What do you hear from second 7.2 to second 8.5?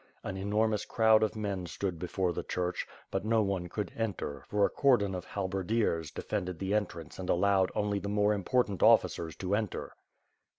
allowed only the more